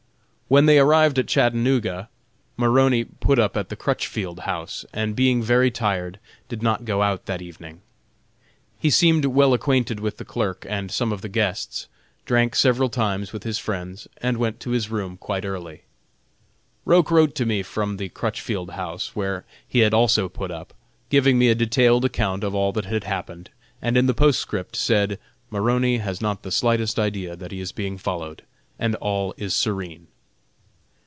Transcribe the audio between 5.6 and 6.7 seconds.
tired did